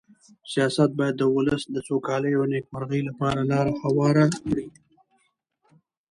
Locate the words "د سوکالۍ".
1.73-2.33